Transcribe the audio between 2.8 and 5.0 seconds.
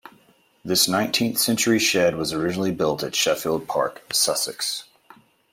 at Sheffield Park, Sussex.